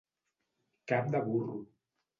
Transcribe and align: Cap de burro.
Cap 0.93 1.15
de 1.17 1.25
burro. 1.29 1.61